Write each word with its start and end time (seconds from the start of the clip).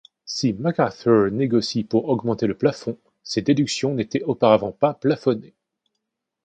Si 0.25 0.51
MacArthur 0.53 1.29
négocie 1.29 1.83
pour 1.83 2.09
augmenter 2.09 2.47
le 2.47 2.57
plafond, 2.57 2.97
ces 3.21 3.43
déductions 3.43 3.93
n'étaient 3.93 4.23
auparavant 4.23 4.71
pas 4.71 4.95
plafonnées. 4.95 5.53